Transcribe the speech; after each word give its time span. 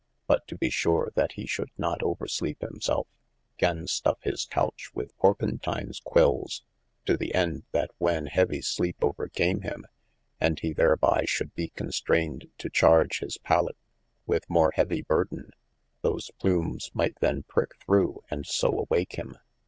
But 0.25 0.47
to 0.47 0.57
be 0.57 0.71
sure 0.71 1.11
that 1.13 1.33
he 1.33 1.45
should 1.45 1.69
not 1.77 2.01
over 2.01 2.27
sleepe 2.27 2.63
him 2.63 2.81
selfe, 2.81 3.05
gane 3.59 3.85
stuffe 3.85 4.23
hys 4.23 4.47
couch 4.49 4.89
with 4.95 5.15
Porpentines 5.19 5.99
quilles, 6.03 6.63
to 7.05 7.15
the 7.15 7.31
ende 7.35 7.65
that 7.71 7.91
when 7.99 8.25
heavy 8.25 8.63
sleep 8.63 8.97
overcame 9.03 9.61
him, 9.61 9.85
and 10.39 10.59
he 10.59 10.73
thereby 10.73 11.25
should 11.27 11.53
be 11.53 11.69
constrayned 11.69 12.49
to 12.57 12.67
charge 12.67 13.19
his 13.19 13.37
pallad 13.37 13.75
with 14.25 14.49
more 14.49 14.71
heavye 14.71 15.05
burden, 15.05 15.51
those 16.01 16.31
plumes 16.39 16.89
might 16.95 17.17
then 17.21 17.43
pricke 17.43 17.75
through 17.85 18.23
and 18.31 18.47
so 18.47 18.79
awake 18.89 19.19
him. 19.19 19.37